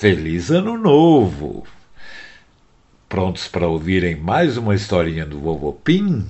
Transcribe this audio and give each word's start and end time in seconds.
Feliz 0.00 0.52
Ano 0.52 0.78
Novo! 0.78 1.66
Prontos 3.08 3.48
para 3.48 3.66
ouvirem 3.66 4.14
mais 4.14 4.56
uma 4.56 4.72
historinha 4.72 5.26
do 5.26 5.40
Vovô 5.40 5.72
Pim? 5.72 6.24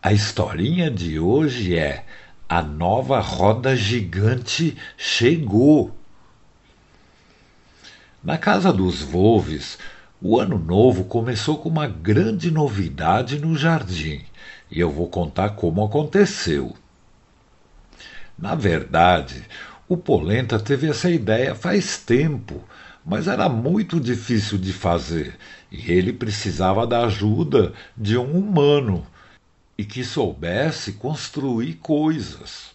A 0.00 0.12
historinha 0.12 0.88
de 0.88 1.18
hoje 1.18 1.76
é 1.76 2.06
A 2.48 2.62
Nova 2.62 3.18
Roda 3.18 3.74
Gigante 3.74 4.76
Chegou. 4.96 5.96
Na 8.22 8.38
casa 8.38 8.72
dos 8.72 9.02
Volves, 9.02 9.76
o 10.22 10.38
ano 10.38 10.60
novo 10.60 11.06
começou 11.06 11.58
com 11.58 11.68
uma 11.68 11.88
grande 11.88 12.52
novidade 12.52 13.40
no 13.40 13.56
jardim, 13.56 14.24
e 14.70 14.78
eu 14.78 14.92
vou 14.92 15.08
contar 15.08 15.56
como 15.56 15.84
aconteceu. 15.84 16.76
Na 18.38 18.54
verdade, 18.54 19.44
o 19.88 19.96
Polenta 19.96 20.58
teve 20.58 20.88
essa 20.88 21.08
ideia 21.08 21.54
faz 21.54 21.98
tempo, 21.98 22.62
mas 23.04 23.28
era 23.28 23.48
muito 23.48 24.00
difícil 24.00 24.58
de 24.58 24.72
fazer 24.72 25.38
e 25.70 25.92
ele 25.92 26.12
precisava 26.12 26.84
da 26.86 27.04
ajuda 27.04 27.72
de 27.96 28.18
um 28.18 28.36
humano 28.36 29.06
e 29.78 29.84
que 29.84 30.02
soubesse 30.02 30.94
construir 30.94 31.74
coisas. 31.74 32.74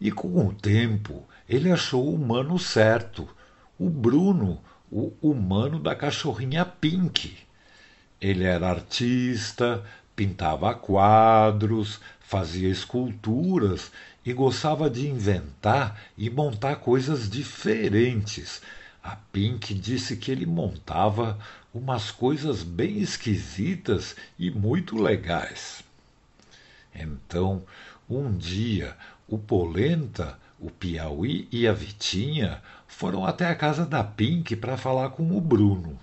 E 0.00 0.12
com 0.12 0.46
o 0.46 0.52
tempo 0.52 1.24
ele 1.48 1.70
achou 1.70 2.06
o 2.06 2.14
humano 2.14 2.58
certo, 2.58 3.28
o 3.78 3.88
Bruno, 3.88 4.60
o 4.90 5.12
humano 5.20 5.80
da 5.80 5.96
cachorrinha 5.96 6.64
Pink. 6.64 7.36
Ele 8.20 8.44
era 8.44 8.68
artista, 8.68 9.82
pintava 10.14 10.74
quadros, 10.74 12.00
fazia 12.20 12.68
esculturas 12.68 13.90
e 14.26 14.32
gostava 14.32 14.90
de 14.90 15.08
inventar 15.08 16.02
e 16.18 16.28
montar 16.28 16.76
coisas 16.76 17.30
diferentes. 17.30 18.60
A 19.00 19.14
Pink 19.14 19.72
disse 19.72 20.16
que 20.16 20.32
ele 20.32 20.44
montava 20.44 21.38
umas 21.72 22.10
coisas 22.10 22.64
bem 22.64 22.98
esquisitas 22.98 24.16
e 24.36 24.50
muito 24.50 25.00
legais. 25.00 25.84
Então, 26.92 27.62
um 28.10 28.36
dia, 28.36 28.96
o 29.28 29.38
Polenta, 29.38 30.36
o 30.58 30.70
Piauí 30.70 31.46
e 31.52 31.68
a 31.68 31.72
Vitinha 31.72 32.60
foram 32.88 33.24
até 33.24 33.46
a 33.46 33.54
casa 33.54 33.86
da 33.86 34.02
Pink 34.02 34.56
para 34.56 34.76
falar 34.76 35.10
com 35.10 35.36
o 35.36 35.40
Bruno. 35.40 35.96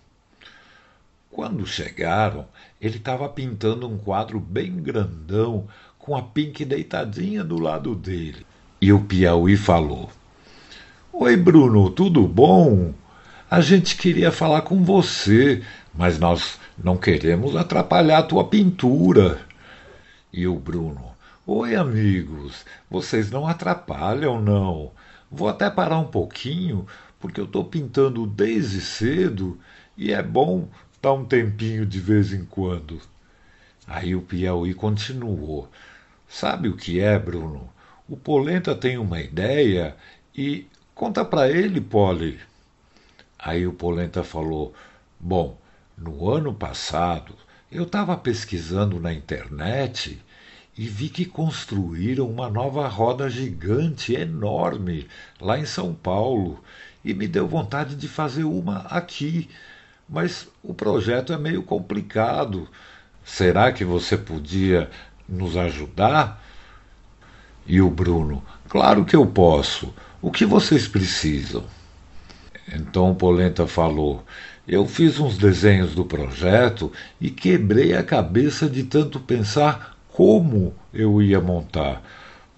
Quando 1.29 1.65
chegaram, 1.65 2.47
ele 2.79 2.97
estava 2.97 3.27
pintando 3.27 3.89
um 3.89 3.97
quadro 3.97 4.39
bem 4.39 4.75
grandão 4.77 5.67
com 6.03 6.17
a 6.17 6.21
Pink 6.21 6.65
deitadinha 6.65 7.45
do 7.45 7.57
lado 7.57 7.95
dele. 7.95 8.45
E 8.81 8.91
o 8.91 8.99
Piauí 8.99 9.55
falou: 9.55 10.11
Oi, 11.13 11.37
Bruno, 11.37 11.89
tudo 11.89 12.27
bom? 12.27 12.93
A 13.49 13.61
gente 13.61 13.95
queria 13.95 14.29
falar 14.29 14.63
com 14.63 14.83
você, 14.83 15.63
mas 15.93 16.19
nós 16.19 16.59
não 16.77 16.97
queremos 16.97 17.55
atrapalhar 17.55 18.17
a 18.17 18.23
tua 18.23 18.43
pintura. 18.43 19.39
E 20.33 20.45
o 20.45 20.55
Bruno: 20.55 21.13
Oi, 21.47 21.73
amigos, 21.73 22.65
vocês 22.91 23.31
não 23.31 23.47
atrapalham, 23.47 24.41
não. 24.41 24.91
Vou 25.31 25.47
até 25.47 25.69
parar 25.69 25.99
um 25.99 26.07
pouquinho, 26.07 26.85
porque 27.17 27.39
eu 27.39 27.45
estou 27.45 27.63
pintando 27.63 28.27
desde 28.27 28.81
cedo 28.81 29.57
e 29.95 30.11
é 30.11 30.21
bom 30.21 30.67
dar 31.01 31.13
um 31.13 31.23
tempinho 31.23 31.85
de 31.85 31.99
vez 32.01 32.33
em 32.33 32.43
quando. 32.43 32.99
Aí 33.87 34.13
o 34.13 34.21
Piauí 34.21 34.73
continuou. 34.73 35.69
Sabe 36.33 36.67
o 36.67 36.75
que 36.75 36.99
é, 36.99 37.19
Bruno? 37.19 37.69
O 38.09 38.17
Polenta 38.17 38.73
tem 38.73 38.97
uma 38.97 39.21
ideia 39.21 39.95
e 40.35 40.65
conta 40.95 41.23
para 41.23 41.47
ele, 41.47 41.79
Polly. 41.79 42.39
Aí 43.37 43.67
o 43.67 43.71
Polenta 43.71 44.23
falou: 44.23 44.73
Bom, 45.19 45.55
no 45.95 46.31
ano 46.31 46.51
passado 46.51 47.35
eu 47.71 47.83
estava 47.83 48.17
pesquisando 48.17 48.99
na 48.99 49.13
internet 49.13 50.19
e 50.75 50.87
vi 50.87 51.07
que 51.07 51.23
construíram 51.23 52.27
uma 52.27 52.49
nova 52.49 52.87
roda 52.87 53.29
gigante 53.29 54.15
enorme 54.15 55.07
lá 55.39 55.59
em 55.59 55.65
São 55.65 55.93
Paulo 55.93 56.63
e 57.05 57.13
me 57.13 57.27
deu 57.27 57.47
vontade 57.47 57.95
de 57.95 58.07
fazer 58.07 58.43
uma 58.43 58.79
aqui. 58.87 59.51
Mas 60.09 60.47
o 60.63 60.73
projeto 60.73 61.31
é 61.31 61.37
meio 61.37 61.61
complicado. 61.61 62.67
Será 63.23 63.71
que 63.71 63.85
você 63.85 64.17
podia 64.17 64.89
nos 65.27 65.57
ajudar? 65.57 66.43
E 67.65 67.81
o 67.81 67.89
Bruno: 67.89 68.43
Claro 68.69 69.05
que 69.05 69.15
eu 69.15 69.25
posso. 69.25 69.93
O 70.21 70.31
que 70.31 70.45
vocês 70.45 70.87
precisam? 70.87 71.63
Então 72.71 73.11
o 73.11 73.15
Polenta 73.15 73.67
falou: 73.67 74.23
Eu 74.67 74.87
fiz 74.87 75.19
uns 75.19 75.37
desenhos 75.37 75.93
do 75.93 76.05
projeto 76.05 76.91
e 77.19 77.29
quebrei 77.29 77.95
a 77.95 78.03
cabeça 78.03 78.69
de 78.69 78.83
tanto 78.83 79.19
pensar 79.19 79.97
como 80.09 80.73
eu 80.93 81.21
ia 81.21 81.41
montar, 81.41 82.01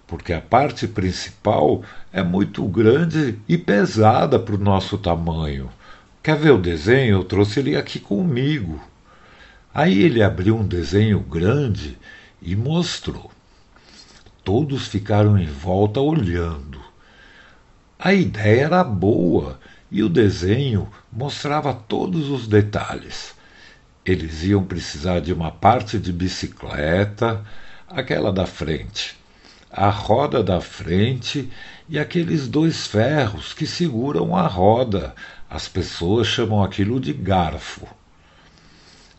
porque 0.06 0.34
a 0.34 0.42
parte 0.42 0.88
principal 0.88 1.84
é 2.12 2.22
muito 2.22 2.64
grande 2.66 3.40
e 3.48 3.58
pesada 3.58 4.38
para 4.38 4.56
o 4.56 4.60
nosso 4.60 4.98
tamanho. 4.98 5.70
Quer 6.22 6.38
ver 6.38 6.52
o 6.52 6.62
desenho? 6.62 7.18
Eu 7.18 7.24
trouxe 7.24 7.60
ele 7.60 7.76
aqui 7.76 8.00
comigo. 8.00 8.82
Aí 9.74 10.02
ele 10.02 10.24
abriu 10.24 10.58
um 10.58 10.66
desenho 10.66 11.20
grande 11.20 11.98
e 12.46 12.56
mostrou. 12.56 13.32
Todos 14.44 14.88
ficaram 14.88 15.38
em 15.38 15.48
volta 15.48 16.00
olhando. 16.00 16.80
A 17.98 18.14
ideia 18.14 18.66
era 18.66 18.84
boa 18.84 19.60
e 19.90 20.04
o 20.04 20.10
desenho 20.10 20.88
mostrava 21.12 21.74
todos 21.74 22.30
os 22.30 22.48
detalhes. 22.48 23.34
Eles 24.06 24.44
iam 24.44 24.64
precisar 24.64 25.20
de 25.20 25.34
uma 25.34 25.50
parte 25.50 25.98
de 25.98 26.14
bicicleta, 26.14 27.44
aquela 27.88 28.32
da 28.32 28.46
frente, 28.46 29.18
a 29.72 29.90
roda 29.90 30.44
da 30.44 30.62
frente 30.62 31.50
e 31.90 31.98
aqueles 31.98 32.48
dois 32.48 32.86
ferros 32.86 33.54
que 33.54 33.66
seguram 33.66 34.36
a 34.36 34.46
roda. 34.46 35.16
As 35.50 35.68
pessoas 35.68 36.28
chamam 36.28 36.64
aquilo 36.64 37.00
de 37.00 37.14
garfo. 37.14 37.88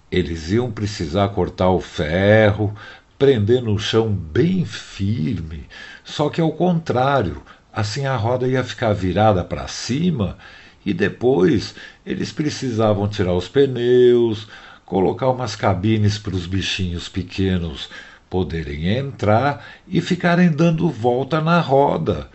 Eles 0.08 0.52
iam 0.52 0.70
precisar 0.70 1.28
cortar 1.30 1.70
o 1.70 1.80
ferro, 1.80 2.72
prender 3.18 3.62
no 3.62 3.78
chão 3.78 4.08
bem 4.08 4.64
firme, 4.64 5.66
só 6.04 6.28
que 6.28 6.40
ao 6.40 6.52
contrário, 6.52 7.42
assim 7.72 8.06
a 8.06 8.16
roda 8.16 8.46
ia 8.46 8.62
ficar 8.62 8.92
virada 8.92 9.42
para 9.42 9.68
cima 9.68 10.36
e 10.84 10.92
depois 10.92 11.74
eles 12.04 12.30
precisavam 12.32 13.08
tirar 13.08 13.34
os 13.34 13.48
pneus, 13.48 14.46
colocar 14.84 15.30
umas 15.30 15.56
cabines 15.56 16.18
para 16.18 16.36
os 16.36 16.46
bichinhos 16.46 17.08
pequenos 17.08 17.88
poderem 18.28 18.88
entrar 18.88 19.64
e 19.86 20.00
ficarem 20.00 20.50
dando 20.50 20.90
volta 20.90 21.40
na 21.40 21.60
roda. 21.60 22.28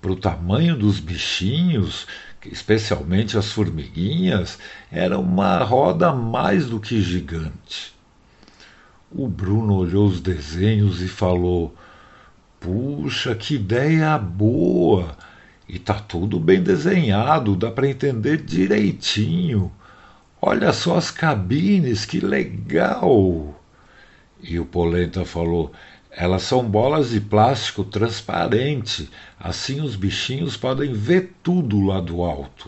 Para 0.00 0.12
o 0.12 0.16
tamanho 0.16 0.76
dos 0.76 0.98
bichinhos, 0.98 2.06
especialmente 2.44 3.38
as 3.38 3.52
formiguinhas, 3.52 4.58
era 4.90 5.18
uma 5.18 5.58
roda 5.58 6.12
mais 6.12 6.66
do 6.66 6.80
que 6.80 7.00
gigante. 7.00 7.94
O 9.14 9.28
Bruno 9.28 9.74
olhou 9.74 10.06
os 10.06 10.22
desenhos 10.22 11.02
e 11.02 11.06
falou: 11.06 11.74
Puxa, 12.58 13.34
que 13.34 13.56
ideia 13.56 14.16
boa! 14.16 15.14
E 15.68 15.78
tá 15.78 15.94
tudo 15.94 16.40
bem 16.40 16.62
desenhado, 16.62 17.54
dá 17.54 17.70
para 17.70 17.90
entender 17.90 18.38
direitinho. 18.38 19.70
Olha 20.40 20.72
só 20.72 20.96
as 20.96 21.10
cabines, 21.10 22.06
que 22.06 22.20
legal! 22.20 23.54
E 24.42 24.58
o 24.58 24.64
Polenta 24.64 25.26
falou: 25.26 25.70
Elas 26.10 26.44
são 26.44 26.64
bolas 26.64 27.10
de 27.10 27.20
plástico 27.20 27.84
transparente, 27.84 29.10
assim 29.38 29.82
os 29.82 29.94
bichinhos 29.94 30.56
podem 30.56 30.94
ver 30.94 31.34
tudo 31.42 31.84
lá 31.84 32.00
do 32.00 32.22
alto. 32.22 32.66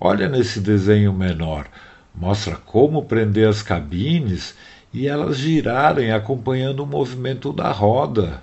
Olha 0.00 0.26
nesse 0.26 0.58
desenho 0.58 1.12
menor, 1.12 1.68
mostra 2.14 2.56
como 2.56 3.04
prender 3.04 3.46
as 3.46 3.62
cabines 3.62 4.54
e 4.92 5.06
elas 5.06 5.36
girarem 5.36 6.12
acompanhando 6.12 6.80
o 6.80 6.86
movimento 6.86 7.52
da 7.52 7.70
roda. 7.70 8.42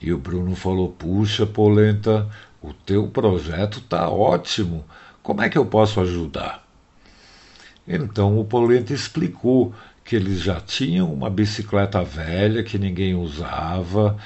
E 0.00 0.12
o 0.12 0.18
Bruno 0.18 0.54
falou: 0.54 0.90
Puxa, 0.90 1.46
Polenta, 1.46 2.28
o 2.60 2.72
teu 2.72 3.08
projeto 3.08 3.78
está 3.78 4.08
ótimo. 4.08 4.84
Como 5.22 5.42
é 5.42 5.48
que 5.48 5.56
eu 5.56 5.64
posso 5.64 6.00
ajudar? 6.00 6.64
Então 7.86 8.38
o 8.38 8.44
Polenta 8.44 8.92
explicou 8.92 9.74
que 10.04 10.16
eles 10.16 10.40
já 10.40 10.60
tinham 10.60 11.12
uma 11.12 11.30
bicicleta 11.30 12.02
velha 12.04 12.62
que 12.62 12.78
ninguém 12.78 13.14
usava, 13.14 14.18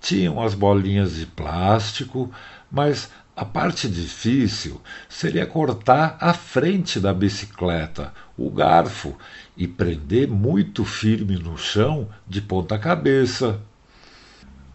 tinham 0.00 0.40
as 0.42 0.54
bolinhas 0.54 1.16
de 1.16 1.26
plástico, 1.26 2.30
mas 2.70 3.10
a 3.36 3.44
parte 3.44 3.86
difícil 3.86 4.80
seria 5.08 5.44
cortar 5.44 6.16
a 6.20 6.32
frente 6.32 6.98
da 6.98 7.12
bicicleta, 7.12 8.12
o 8.36 8.50
garfo, 8.50 9.16
e 9.56 9.66
prender 9.66 10.28
muito 10.28 10.84
firme 10.84 11.36
no 11.36 11.56
chão 11.56 12.08
de 12.26 12.40
ponta 12.40 12.78
cabeça. 12.78 13.60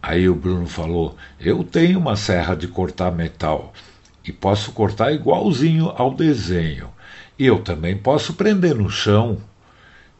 Aí 0.02 0.28
o 0.28 0.34
Bruno 0.34 0.66
falou: 0.66 1.16
Eu 1.38 1.62
tenho 1.62 1.98
uma 1.98 2.16
serra 2.16 2.54
de 2.56 2.66
cortar 2.68 3.12
metal. 3.12 3.72
e 4.24 4.32
posso 4.32 4.72
cortar 4.72 5.12
igualzinho 5.12 5.92
ao 5.96 6.14
desenho. 6.14 6.90
E 7.38 7.46
eu 7.46 7.60
também 7.60 7.96
posso 7.96 8.34
prender 8.34 8.74
no 8.74 8.88
chão. 8.90 9.38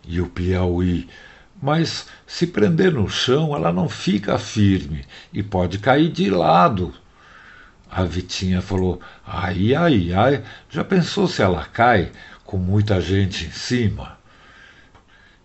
E 0.06 0.20
o 0.20 0.28
Piauí, 0.28 1.08
mas 1.62 2.08
se 2.26 2.46
prender 2.48 2.92
no 2.92 3.08
chão, 3.08 3.54
ela 3.54 3.72
não 3.72 3.88
fica 3.88 4.38
firme 4.38 5.04
e 5.32 5.42
pode 5.42 5.78
cair 5.78 6.10
de 6.10 6.28
lado. 6.30 6.92
A 7.90 8.04
Vitinha 8.04 8.60
falou: 8.60 9.00
ai, 9.24 9.74
ai, 9.74 10.12
ai, 10.12 10.42
já 10.70 10.82
pensou 10.82 11.28
se 11.28 11.42
ela 11.42 11.64
cai 11.66 12.10
com 12.52 12.58
muita 12.58 13.00
gente 13.00 13.46
em 13.46 13.50
cima? 13.50 14.18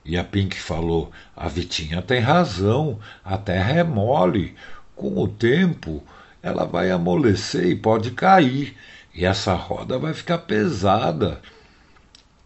E 0.04 0.18
a 0.18 0.26
Pink 0.26 0.60
falou: 0.60 1.10
a 1.34 1.48
Vitinha 1.48 2.02
tem 2.02 2.20
razão, 2.20 3.00
a 3.24 3.38
terra 3.38 3.80
é 3.80 3.84
mole. 3.84 4.56
Com 4.94 5.18
o 5.18 5.26
tempo, 5.26 6.04
ela 6.44 6.66
vai 6.66 6.92
amolecer 6.92 7.68
e 7.68 7.78
pode 7.78 8.12
cair, 8.12 8.76
e 9.16 9.24
essa 9.24 9.54
roda 9.54 9.98
vai 9.98 10.14
ficar 10.14 10.40
pesada. 10.40 11.40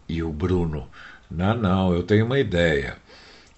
E 0.08 0.22
o 0.22 0.30
Bruno: 0.30 0.86
não, 1.28 1.54
não, 1.56 1.92
eu 1.92 2.04
tenho 2.04 2.24
uma 2.24 2.38
ideia. 2.38 2.96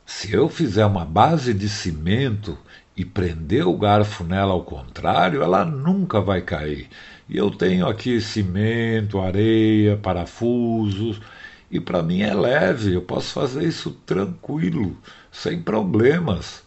Se 0.07 0.33
eu 0.33 0.49
fizer 0.49 0.87
uma 0.87 1.05
base 1.05 1.53
de 1.53 1.69
cimento 1.69 2.57
e 2.97 3.05
prender 3.05 3.69
o 3.69 3.77
garfo 3.77 4.25
nela 4.25 4.55
ao 4.55 4.65
contrário, 4.65 5.43
ela 5.43 5.67
nunca 5.67 6.19
vai 6.19 6.41
cair. 6.41 6.89
E 7.29 7.37
eu 7.37 7.50
tenho 7.50 7.87
aqui 7.87 8.21
cimento, 8.21 9.21
areia, 9.21 9.97
parafusos, 9.97 11.21
e 11.71 11.81
para 11.81 12.03
mim 12.03 12.21
é 12.21 12.35
leve, 12.35 12.94
eu 12.94 13.03
posso 13.03 13.32
fazer 13.32 13.65
isso 13.65 13.91
tranquilo, 14.06 14.97
sem 15.32 15.61
problemas. 15.62 16.62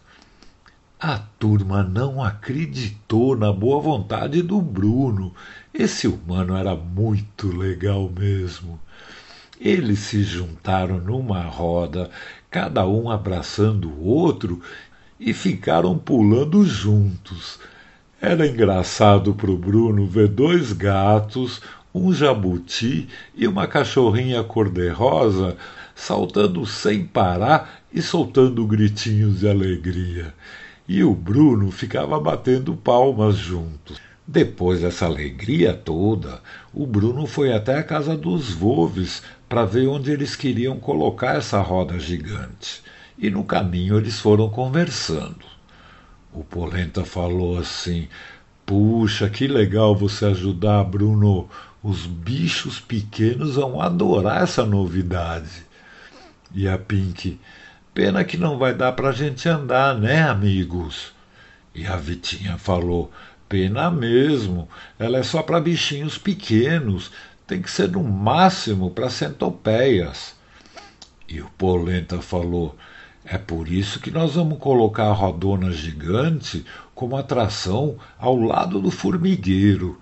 A 1.00 1.16
turma 1.16 1.84
não 1.84 2.22
acreditou 2.22 3.36
na 3.36 3.52
boa 3.52 3.80
vontade 3.80 4.42
do 4.42 4.60
Bruno. 4.60 5.32
Esse 5.72 6.08
humano 6.08 6.56
era 6.56 6.74
muito 6.74 7.56
legal 7.56 8.10
mesmo. 8.10 8.80
Eles 9.60 10.00
se 10.00 10.24
juntaram 10.24 10.98
numa 10.98 11.42
roda, 11.42 12.10
cada 12.50 12.84
um 12.84 13.08
abraçando 13.08 13.88
o 13.88 14.04
outro, 14.04 14.60
e 15.20 15.32
ficaram 15.32 15.96
pulando 15.96 16.64
juntos. 16.64 17.60
Era 18.20 18.48
engraçado 18.48 19.32
para 19.32 19.48
o 19.48 19.56
Bruno 19.56 20.04
ver 20.04 20.26
dois 20.26 20.72
gatos, 20.72 21.60
um 21.94 22.12
jabuti 22.12 23.08
e 23.32 23.46
uma 23.46 23.68
cachorrinha 23.68 24.42
cor-de-rosa 24.42 25.56
saltando 25.94 26.66
sem 26.66 27.04
parar 27.04 27.80
e 27.92 28.02
soltando 28.02 28.66
gritinhos 28.66 29.38
de 29.38 29.48
alegria. 29.48 30.34
E 30.88 31.04
o 31.04 31.14
Bruno 31.14 31.70
ficava 31.70 32.18
batendo 32.18 32.74
palmas 32.74 33.36
juntos. 33.36 34.00
Depois 34.26 34.80
dessa 34.80 35.06
alegria 35.06 35.72
toda, 35.72 36.42
o 36.74 36.84
Bruno 36.86 37.24
foi 37.24 37.52
até 37.52 37.78
a 37.78 37.84
casa 37.84 38.16
dos 38.16 38.50
Volves 38.50 39.22
para 39.48 39.64
ver 39.64 39.86
onde 39.86 40.10
eles 40.10 40.34
queriam 40.34 40.80
colocar 40.80 41.36
essa 41.36 41.60
roda 41.60 42.00
gigante. 42.00 42.82
E 43.16 43.30
no 43.30 43.44
caminho 43.44 43.96
eles 43.96 44.18
foram 44.18 44.50
conversando. 44.50 45.57
O 46.32 46.44
Polenta 46.44 47.04
falou 47.04 47.58
assim: 47.58 48.08
Puxa, 48.66 49.28
que 49.30 49.46
legal 49.46 49.96
você 49.96 50.26
ajudar, 50.26 50.84
Bruno. 50.84 51.48
Os 51.82 52.06
bichos 52.06 52.80
pequenos 52.80 53.54
vão 53.54 53.80
adorar 53.80 54.42
essa 54.42 54.64
novidade. 54.64 55.66
E 56.54 56.68
a 56.68 56.76
Pink: 56.76 57.40
Pena 57.94 58.24
que 58.24 58.36
não 58.36 58.58
vai 58.58 58.74
dar 58.74 58.92
para 58.92 59.08
a 59.08 59.12
gente 59.12 59.48
andar, 59.48 59.96
né, 59.96 60.22
amigos? 60.22 61.12
E 61.74 61.86
a 61.86 61.96
Vitinha 61.96 62.58
falou: 62.58 63.10
Pena 63.48 63.90
mesmo, 63.90 64.68
ela 64.98 65.18
é 65.18 65.22
só 65.22 65.42
para 65.42 65.60
bichinhos 65.60 66.18
pequenos, 66.18 67.10
tem 67.46 67.62
que 67.62 67.70
ser 67.70 67.88
no 67.88 68.02
máximo 68.02 68.90
para 68.90 69.08
centopeias. 69.08 70.34
E 71.28 71.40
o 71.40 71.48
Polenta 71.56 72.20
falou: 72.20 72.76
É 73.30 73.36
por 73.36 73.68
isso 73.68 74.00
que 74.00 74.10
nós 74.10 74.36
vamos 74.36 74.58
colocar 74.58 75.04
a 75.04 75.12
rodona 75.12 75.70
gigante 75.70 76.64
como 76.94 77.14
atração 77.14 77.98
ao 78.18 78.34
lado 78.34 78.80
do 78.80 78.90
formigueiro. 78.90 80.00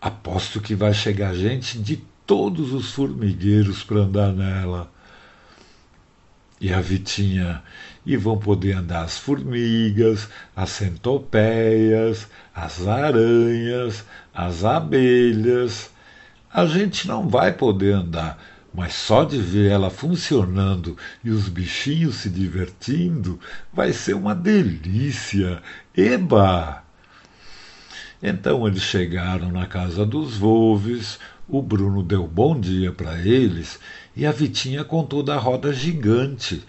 Aposto 0.00 0.58
que 0.58 0.74
vai 0.74 0.94
chegar 0.94 1.34
gente 1.34 1.78
de 1.78 2.02
todos 2.26 2.72
os 2.72 2.90
formigueiros 2.92 3.84
para 3.84 3.98
andar 3.98 4.32
nela. 4.32 4.90
E 6.58 6.72
a 6.72 6.80
Vitinha, 6.80 7.62
e 8.06 8.16
vão 8.16 8.38
poder 8.38 8.72
andar 8.72 9.02
as 9.02 9.18
formigas, 9.18 10.30
as 10.56 10.70
centopeias, 10.70 12.26
as 12.54 12.86
aranhas, 12.88 14.02
as 14.32 14.64
abelhas. 14.64 15.90
A 16.50 16.64
gente 16.64 17.06
não 17.06 17.28
vai 17.28 17.52
poder 17.52 17.92
andar, 17.92 18.38
mas 18.72 18.94
só 18.94 19.24
de 19.24 19.38
ver 19.38 19.70
ela 19.70 19.90
funcionando 19.90 20.96
e 21.22 21.30
os 21.30 21.48
bichinhos 21.48 22.16
se 22.16 22.30
divertindo 22.30 23.38
vai 23.72 23.92
ser 23.92 24.14
uma 24.14 24.34
delícia. 24.34 25.62
Eba! 25.96 26.82
Então 28.22 28.66
eles 28.66 28.82
chegaram 28.82 29.50
na 29.50 29.66
casa 29.66 30.06
dos 30.06 30.36
Volves, 30.36 31.18
o 31.48 31.60
Bruno 31.60 32.02
deu 32.02 32.26
bom 32.26 32.58
dia 32.58 32.92
para 32.92 33.18
eles 33.18 33.78
e 34.16 34.24
a 34.24 34.32
Vitinha 34.32 34.84
contou 34.84 35.22
da 35.22 35.36
roda 35.36 35.72
gigante 35.72 36.62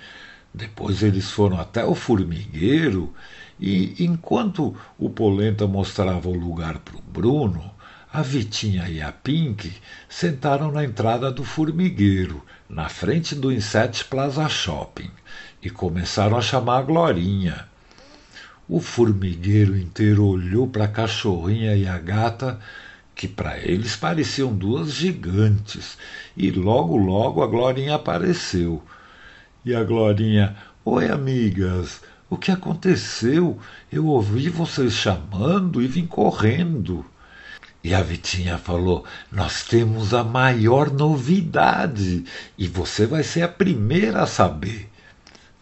depois 0.53 1.01
eles 1.01 1.31
foram 1.31 1.59
até 1.59 1.83
o 1.83 1.95
formigueiro 1.95 3.11
e, 3.59 3.95
enquanto 4.03 4.75
o 4.99 5.09
Polenta 5.09 5.65
mostrava 5.65 6.29
o 6.29 6.37
lugar 6.37 6.77
para 6.79 6.95
o 6.95 7.01
Bruno, 7.01 7.71
a 8.13 8.21
Vitinha 8.21 8.87
e 8.87 9.01
a 9.01 9.11
Pink 9.11 9.73
sentaram 10.07 10.71
na 10.71 10.83
entrada 10.83 11.31
do 11.31 11.43
formigueiro, 11.43 12.45
na 12.69 12.87
frente 12.87 13.33
do 13.33 13.51
Inset 13.51 14.05
Plaza 14.05 14.47
Shopping, 14.47 15.09
e 15.63 15.69
começaram 15.71 16.37
a 16.37 16.41
chamar 16.41 16.77
a 16.77 16.81
Glorinha. 16.83 17.65
O 18.69 18.79
formigueiro 18.79 19.75
inteiro 19.75 20.27
olhou 20.27 20.67
para 20.67 20.85
a 20.85 20.87
cachorrinha 20.87 21.75
e 21.75 21.87
a 21.87 21.97
gata, 21.97 22.59
que 23.15 23.27
para 23.27 23.57
eles 23.57 23.95
pareciam 23.95 24.53
duas 24.53 24.93
gigantes, 24.93 25.97
e 26.37 26.51
logo 26.51 26.95
logo 26.95 27.41
a 27.41 27.47
Glorinha 27.47 27.95
apareceu 27.95 28.83
e 29.65 29.73
a 29.73 29.83
Glorinha: 29.83 30.55
Oi, 30.85 31.09
amigas, 31.09 31.99
o 32.29 32.37
que 32.37 32.51
aconteceu? 32.51 33.57
Eu 33.91 34.05
ouvi 34.05 34.49
vocês 34.49 34.93
chamando 34.93 35.81
e 35.81 35.87
vim 35.87 36.05
correndo. 36.05 37.03
E 37.83 37.93
a 37.93 38.01
Vitinha 38.01 38.57
falou: 38.57 39.03
Nós 39.29 39.63
temos 39.63 40.13
a 40.13 40.23
maior 40.23 40.89
novidade 40.89 42.23
e 42.57 42.65
você 42.65 43.05
vai 43.05 43.23
ser 43.23 43.41
a 43.41 43.47
primeira 43.47 44.23
a 44.23 44.27
saber. 44.27 44.89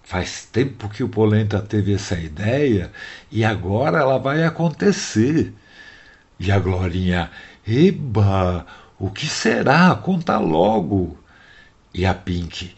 Faz 0.04 0.46
tempo 0.46 0.88
que 0.88 1.04
o 1.04 1.10
Polenta 1.10 1.60
teve 1.60 1.96
essa 1.96 2.20
ideia 2.20 2.92
e 3.32 3.44
agora 3.44 4.00
ela 4.00 4.20
vai 4.20 4.44
acontecer. 4.44 5.51
E 6.40 6.51
a 6.51 6.60
Glorinha: 6.60 7.32
Eba, 7.68 8.68
o 9.00 9.10
que 9.10 9.25
será? 9.25 9.96
Conta 9.96 10.38
logo. 10.38 11.18
E 11.92 12.06
a 12.06 12.13
Pink: 12.13 12.75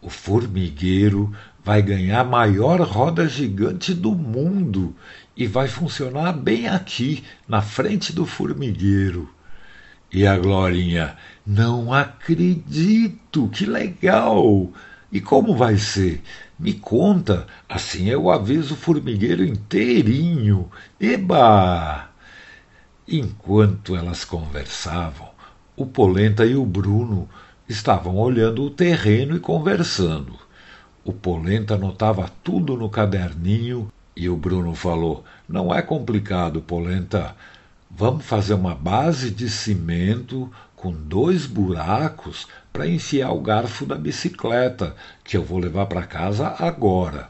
o 0.00 0.08
formigueiro 0.08 1.34
vai 1.62 1.82
ganhar 1.82 2.20
a 2.20 2.24
maior 2.24 2.80
roda 2.80 3.28
gigante 3.28 3.92
do 3.92 4.14
mundo 4.14 4.94
e 5.36 5.46
vai 5.46 5.68
funcionar 5.68 6.32
bem 6.32 6.68
aqui, 6.68 7.22
na 7.46 7.60
frente 7.60 8.12
do 8.12 8.24
formigueiro. 8.24 9.28
E 10.12 10.26
a 10.26 10.38
Glorinha, 10.38 11.16
não 11.46 11.92
acredito, 11.92 13.48
que 13.48 13.66
legal! 13.66 14.70
E 15.12 15.20
como 15.20 15.54
vai 15.54 15.76
ser? 15.76 16.22
Me 16.58 16.72
conta, 16.72 17.46
assim 17.68 18.08
eu 18.08 18.30
aviso 18.30 18.74
o 18.74 18.78
formigueiro 18.78 19.44
inteirinho. 19.44 20.70
Eba! 21.00 22.08
Enquanto 23.06 23.94
elas 23.94 24.24
conversavam, 24.24 25.28
o 25.76 25.86
Polenta 25.86 26.46
e 26.46 26.56
o 26.56 26.64
Bruno 26.64 27.28
Estavam 27.68 28.16
olhando 28.16 28.62
o 28.62 28.70
terreno 28.70 29.34
e 29.36 29.40
conversando. 29.40 30.38
O 31.04 31.12
Polenta 31.12 31.74
anotava 31.74 32.30
tudo 32.44 32.76
no 32.76 32.88
caderninho 32.88 33.92
e 34.16 34.28
o 34.28 34.36
Bruno 34.36 34.74
falou: 34.74 35.24
Não 35.46 35.74
é 35.74 35.82
complicado, 35.82 36.62
Polenta. 36.62 37.36
Vamos 37.90 38.24
fazer 38.24 38.54
uma 38.54 38.74
base 38.74 39.30
de 39.30 39.48
cimento 39.48 40.50
com 40.74 40.92
dois 40.92 41.46
buracos 41.46 42.46
para 42.72 42.86
enfiar 42.86 43.32
o 43.32 43.40
garfo 43.40 43.86
da 43.86 43.94
bicicleta, 43.94 44.94
que 45.22 45.36
eu 45.36 45.44
vou 45.44 45.58
levar 45.58 45.86
para 45.86 46.02
casa 46.02 46.48
agora. 46.58 47.28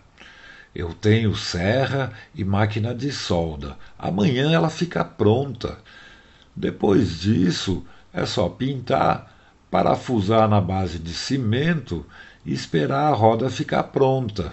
Eu 0.74 0.92
tenho 0.92 1.34
serra 1.34 2.12
e 2.34 2.44
máquina 2.44 2.94
de 2.94 3.10
solda. 3.12 3.76
Amanhã 3.98 4.52
ela 4.52 4.68
fica 4.68 5.04
pronta. 5.04 5.78
Depois 6.54 7.20
disso, 7.20 7.84
é 8.12 8.26
só 8.26 8.48
pintar 8.48 9.34
parafusar 9.70 10.48
na 10.48 10.60
base 10.60 10.98
de 10.98 11.12
cimento 11.12 12.06
e 12.44 12.52
esperar 12.52 13.12
a 13.12 13.14
roda 13.14 13.50
ficar 13.50 13.84
pronta. 13.84 14.52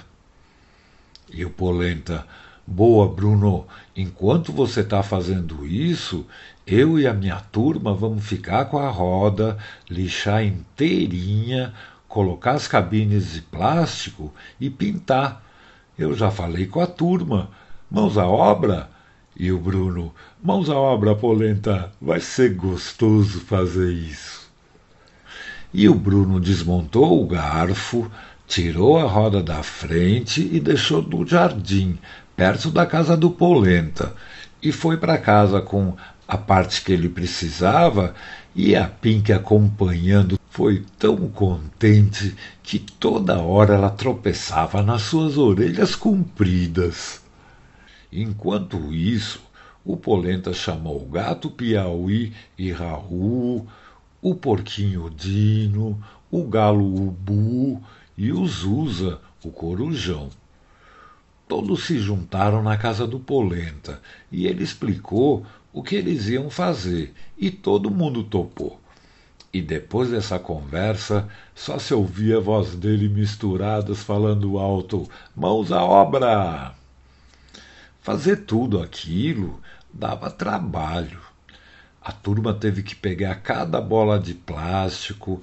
E 1.33 1.43
o 1.43 1.49
Polenta, 1.49 2.25
Boa, 2.65 3.09
Bruno. 3.09 3.67
Enquanto 3.93 4.53
você 4.53 4.79
está 4.79 5.03
fazendo 5.03 5.67
isso, 5.67 6.25
eu 6.65 6.97
e 6.97 7.05
a 7.05 7.13
minha 7.13 7.41
turma 7.51 7.93
vamos 7.93 8.25
ficar 8.25 8.65
com 8.65 8.77
a 8.77 8.89
roda, 8.89 9.57
lixar 9.89 10.45
inteirinha, 10.45 11.73
colocar 12.07 12.51
as 12.51 12.65
cabines 12.65 13.33
de 13.33 13.41
plástico 13.41 14.33
e 14.61 14.69
pintar. 14.69 15.43
Eu 15.99 16.15
já 16.15 16.31
falei 16.31 16.65
com 16.65 16.79
a 16.79 16.87
turma. 16.87 17.49
Mãos 17.91 18.17
à 18.17 18.25
obra? 18.27 18.89
E 19.35 19.51
o 19.51 19.59
Bruno, 19.59 20.13
mãos 20.41 20.69
à 20.69 20.75
obra, 20.75 21.13
polenta, 21.13 21.91
vai 22.01 22.21
ser 22.21 22.53
gostoso 22.53 23.41
fazer 23.41 23.91
isso. 23.91 24.49
E 25.73 25.89
o 25.89 25.95
Bruno 25.95 26.39
desmontou 26.39 27.21
o 27.21 27.27
garfo, 27.27 28.09
tirou 28.47 28.97
a 28.97 29.03
roda 29.03 29.41
da 29.41 29.63
frente 29.63 30.47
e 30.51 30.59
deixou 30.59 31.01
no 31.01 31.25
jardim, 31.25 31.97
perto 32.35 32.69
da 32.69 32.85
casa 32.85 33.15
do 33.15 33.31
Polenta, 33.31 34.15
e 34.61 34.71
foi 34.71 34.97
para 34.97 35.17
casa 35.17 35.61
com 35.61 35.95
a 36.27 36.37
parte 36.37 36.83
que 36.83 36.91
ele 36.91 37.09
precisava 37.09 38.13
e 38.55 38.75
a 38.75 38.87
Pink 38.87 39.31
acompanhando. 39.31 40.39
Foi 40.49 40.85
tão 40.99 41.17
contente 41.29 42.35
que 42.61 42.77
toda 42.77 43.39
hora 43.39 43.73
ela 43.73 43.89
tropeçava 43.89 44.83
nas 44.83 45.01
suas 45.01 45.37
orelhas 45.37 45.95
compridas. 45.95 47.21
Enquanto 48.11 48.93
isso, 48.93 49.41
o 49.83 49.97
Polenta 49.97 50.53
chamou 50.53 51.01
o 51.01 51.09
gato 51.09 51.49
Piauí 51.49 52.31
e 52.57 52.71
Raul, 52.71 53.67
o 54.21 54.35
porquinho 54.35 55.09
Dino, 55.09 56.01
o 56.31 56.43
galo 56.43 56.85
Ubu 56.85 57.81
e 58.17 58.31
o 58.31 58.45
Zusa, 58.45 59.19
o 59.43 59.51
corujão. 59.51 60.29
Todos 61.47 61.85
se 61.85 61.99
juntaram 61.99 62.63
na 62.63 62.77
casa 62.77 63.05
do 63.05 63.19
Polenta 63.19 64.01
e 64.31 64.47
ele 64.47 64.63
explicou 64.63 65.45
o 65.71 65.83
que 65.83 65.95
eles 65.95 66.27
iam 66.27 66.49
fazer 66.49 67.13
e 67.37 67.51
todo 67.51 67.91
mundo 67.91 68.23
topou. 68.23 68.79
E 69.53 69.61
depois 69.61 70.09
dessa 70.09 70.39
conversa, 70.39 71.29
só 71.53 71.77
se 71.77 71.93
ouvia 71.93 72.37
a 72.37 72.41
voz 72.41 72.73
dele 72.75 73.07
misturadas 73.07 74.01
falando 74.01 74.57
alto: 74.57 75.07
Mãos 75.35 75.71
à 75.71 75.83
obra! 75.83 76.73
Fazer 78.01 78.45
tudo 78.45 78.81
aquilo 78.81 79.61
dava 79.93 80.31
trabalho. 80.31 81.21
A 82.01 82.11
turma 82.11 82.53
teve 82.53 82.83
que 82.83 82.95
pegar 82.95 83.35
cada 83.35 83.79
bola 83.79 84.19
de 84.19 84.33
plástico, 84.33 85.39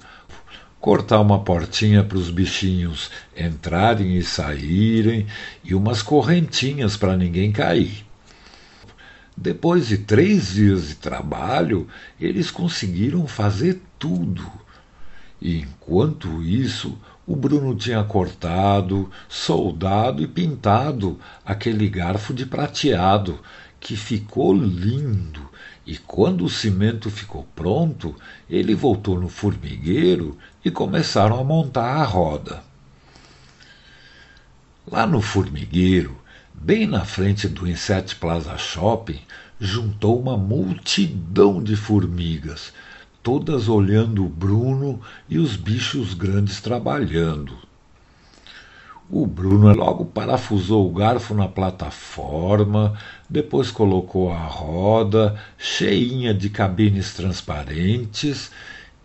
cortar 0.81 1.21
uma 1.21 1.39
portinha 1.39 2.03
para 2.03 2.17
os 2.17 2.31
bichinhos 2.31 3.11
entrarem 3.37 4.17
e 4.17 4.23
saírem 4.23 5.27
e 5.63 5.75
umas 5.75 6.01
correntinhas 6.01 6.97
para 6.97 7.15
ninguém 7.15 7.51
cair. 7.51 8.03
Depois 9.37 9.87
de 9.87 9.99
três 9.99 10.53
dias 10.53 10.89
de 10.89 10.95
trabalho, 10.95 11.87
eles 12.19 12.49
conseguiram 12.49 13.27
fazer 13.27 13.79
tudo. 13.99 14.43
E 15.39 15.59
enquanto 15.59 16.41
isso, 16.41 16.97
o 17.27 17.35
Bruno 17.35 17.75
tinha 17.75 18.03
cortado, 18.03 19.09
soldado 19.29 20.23
e 20.23 20.27
pintado 20.27 21.19
aquele 21.45 21.87
garfo 21.87 22.33
de 22.33 22.45
prateado, 22.45 23.39
que 23.79 23.95
ficou 23.95 24.53
lindo. 24.53 25.50
E 25.85 25.97
quando 25.97 26.45
o 26.45 26.49
cimento 26.49 27.09
ficou 27.09 27.47
pronto, 27.55 28.15
ele 28.49 28.75
voltou 28.75 29.19
no 29.19 29.29
formigueiro 29.29 30.37
e 30.63 30.69
começaram 30.69 31.39
a 31.39 31.43
montar 31.43 31.95
a 31.95 32.03
roda. 32.03 32.63
Lá 34.85 35.07
no 35.07 35.21
formigueiro, 35.21 36.17
bem 36.53 36.85
na 36.85 37.05
frente 37.05 37.47
do 37.47 37.67
Inset 37.67 38.15
Plaza 38.15 38.57
Shopping, 38.57 39.19
juntou 39.59 40.19
uma 40.19 40.37
multidão 40.37 41.63
de 41.63 41.75
formigas 41.75 42.73
todas 43.23 43.69
olhando 43.69 44.25
o 44.25 44.29
Bruno 44.29 44.99
e 45.29 45.37
os 45.37 45.55
bichos 45.55 46.13
grandes 46.13 46.59
trabalhando. 46.59 47.57
O 49.13 49.27
Bruno 49.27 49.75
logo 49.75 50.05
parafusou 50.05 50.89
o 50.89 50.93
garfo 50.93 51.33
na 51.33 51.45
plataforma, 51.45 52.97
depois 53.29 53.69
colocou 53.69 54.31
a 54.31 54.37
roda, 54.37 55.37
cheinha 55.57 56.33
de 56.33 56.49
cabines 56.49 57.13
transparentes, 57.13 58.49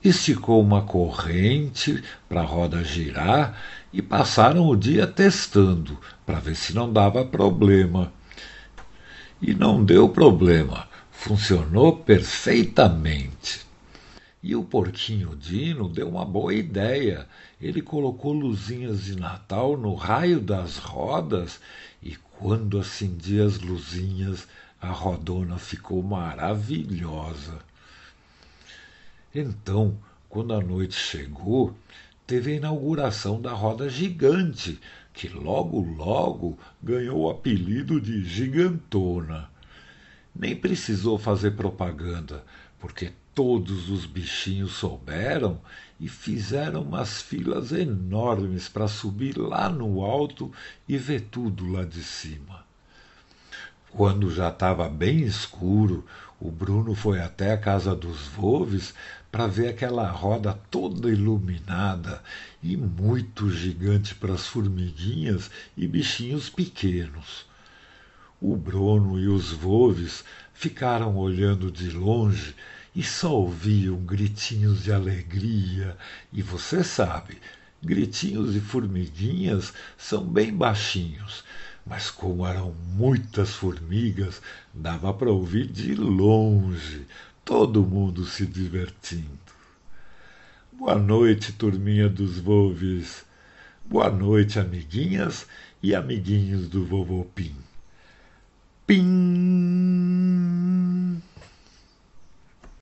esticou 0.04 0.62
uma 0.62 0.82
corrente 0.82 2.04
para 2.28 2.42
a 2.42 2.44
roda 2.44 2.84
girar 2.84 3.60
e 3.92 4.00
passaram 4.00 4.68
o 4.68 4.76
dia 4.76 5.08
testando 5.08 5.98
para 6.24 6.38
ver 6.38 6.54
se 6.54 6.72
não 6.72 6.92
dava 6.92 7.24
problema. 7.24 8.12
E 9.42 9.54
não 9.54 9.84
deu 9.84 10.08
problema, 10.08 10.86
funcionou 11.10 11.96
perfeitamente. 11.96 13.66
E 14.40 14.54
o 14.54 14.62
porquinho 14.62 15.34
Dino 15.34 15.88
deu 15.88 16.08
uma 16.08 16.24
boa 16.24 16.54
ideia. 16.54 17.26
Ele 17.60 17.80
colocou 17.80 18.32
luzinhas 18.32 19.04
de 19.04 19.16
Natal 19.16 19.76
no 19.76 19.94
raio 19.94 20.40
das 20.40 20.76
rodas 20.76 21.58
e 22.02 22.14
quando 22.38 22.78
acendia 22.78 23.46
as 23.46 23.58
luzinhas, 23.58 24.46
a 24.80 24.88
rodona 24.88 25.58
ficou 25.58 26.02
maravilhosa. 26.02 27.58
Então, 29.34 29.98
quando 30.28 30.52
a 30.52 30.60
noite 30.60 30.94
chegou, 30.94 31.74
teve 32.26 32.52
a 32.52 32.56
inauguração 32.56 33.40
da 33.40 33.52
roda 33.52 33.88
gigante, 33.88 34.78
que 35.14 35.28
logo 35.28 35.80
logo 35.80 36.58
ganhou 36.82 37.22
o 37.22 37.30
apelido 37.30 37.98
de 37.98 38.22
Gigantona. 38.22 39.48
Nem 40.34 40.54
precisou 40.54 41.18
fazer 41.18 41.52
propaganda, 41.52 42.44
porque 42.78 43.12
todos 43.34 43.88
os 43.88 44.04
bichinhos 44.04 44.72
souberam 44.72 45.60
e 45.98 46.08
fizeram 46.08 46.82
umas 46.82 47.22
filas 47.22 47.72
enormes 47.72 48.68
para 48.68 48.88
subir 48.88 49.38
lá 49.38 49.68
no 49.68 50.04
alto 50.04 50.52
e 50.88 50.96
ver 50.98 51.22
tudo 51.30 51.70
lá 51.70 51.84
de 51.84 52.02
cima. 52.02 52.64
Quando 53.90 54.30
já 54.30 54.50
estava 54.50 54.88
bem 54.90 55.20
escuro, 55.20 56.04
o 56.38 56.50
Bruno 56.50 56.94
foi 56.94 57.18
até 57.20 57.52
a 57.52 57.58
casa 57.58 57.96
dos 57.96 58.26
Volves 58.26 58.92
para 59.32 59.46
ver 59.46 59.68
aquela 59.68 60.06
roda 60.10 60.52
toda 60.70 61.10
iluminada 61.10 62.22
e 62.62 62.76
muito 62.76 63.50
gigante 63.50 64.14
para 64.14 64.34
as 64.34 64.46
formiguinhas 64.46 65.50
e 65.76 65.86
bichinhos 65.86 66.50
pequenos. 66.50 67.46
O 68.38 68.54
Bruno 68.54 69.18
e 69.18 69.26
os 69.28 69.50
Volves 69.50 70.24
ficaram 70.52 71.16
olhando 71.16 71.70
de 71.70 71.90
longe 71.90 72.54
e 72.96 73.02
só 73.02 73.32
ouviam 73.34 73.98
gritinhos 73.98 74.82
de 74.82 74.90
alegria. 74.90 75.94
E 76.32 76.40
você 76.40 76.82
sabe, 76.82 77.36
gritinhos 77.82 78.54
de 78.54 78.60
formiguinhas 78.60 79.74
são 79.98 80.24
bem 80.24 80.50
baixinhos, 80.50 81.44
mas 81.84 82.10
como 82.10 82.46
eram 82.46 82.74
muitas 82.94 83.50
formigas, 83.50 84.40
dava 84.72 85.12
para 85.12 85.30
ouvir 85.30 85.66
de 85.66 85.94
longe, 85.94 87.06
todo 87.44 87.84
mundo 87.84 88.24
se 88.24 88.46
divertindo. 88.46 89.28
Boa 90.72 90.94
noite, 90.94 91.52
turminha 91.52 92.08
dos 92.08 92.38
Volves. 92.38 93.26
Boa 93.84 94.08
noite, 94.10 94.58
amiguinhas 94.58 95.46
e 95.82 95.94
amiguinhos 95.94 96.66
do 96.66 96.82
Vovô 96.82 97.26
Pim. 97.34 97.54
Pim! 98.86 100.16